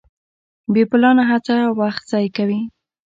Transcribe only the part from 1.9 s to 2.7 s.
ضایع کوي.